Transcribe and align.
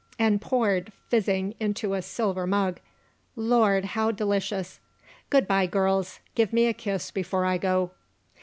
and 0.17 0.41
poured, 0.41 0.91
fizzing, 1.09 1.53
into 1.59 1.93
a 1.93 2.01
silver 2.01 2.47
mug. 2.47 2.79
Lord, 3.35 3.85
how 3.85 4.09
delicious! 4.09 4.79
Good 5.29 5.47
bye, 5.47 5.67
girls. 5.67 6.21
Give 6.33 6.51
me 6.51 6.65
a 6.65 6.73
kiss 6.73 7.11
before 7.11 7.45
I 7.45 7.59
go." 7.59 7.91